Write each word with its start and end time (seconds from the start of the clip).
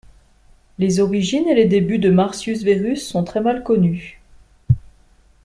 Les 0.79 0.99
origines 0.99 1.47
et 1.47 1.53
les 1.53 1.65
débuts 1.67 1.99
de 1.99 2.09
Martius 2.09 2.63
Verus 2.63 3.07
sont 3.07 3.23
très 3.23 3.39
mal 3.39 3.63
connus. 3.63 4.19